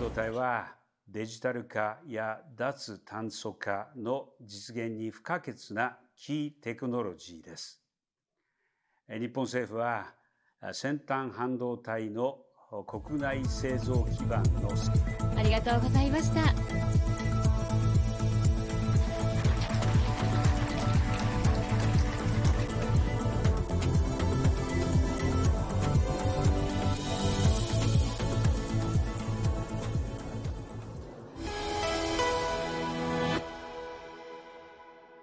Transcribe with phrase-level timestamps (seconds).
[0.00, 0.76] 導体は
[1.08, 7.82] デジタル化や脱炭素化の実現に不可欠なキーテクノロジーです。
[9.10, 10.14] 日本政府は
[10.72, 12.38] 先端半導体の
[12.86, 14.70] 国内製造基盤の
[15.36, 17.09] ありがとうございました。